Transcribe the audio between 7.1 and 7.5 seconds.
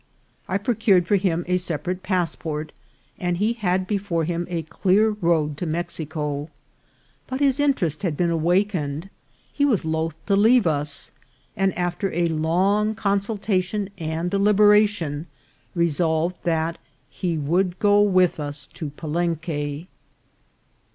but